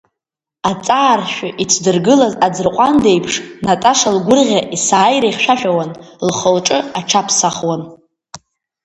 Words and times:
Аҵааршәы 0.69 1.47
ицәдыргылаз 1.63 2.33
аӡырҟәанда 2.45 3.09
еиԥш, 3.13 3.33
Наташа 3.65 4.09
лгәырӷьа 4.15 4.61
есааира 4.75 5.27
ихьшәашәауан, 5.29 5.91
лхы-лҿы 6.27 6.77
аҽаԥсахуан. 6.99 7.81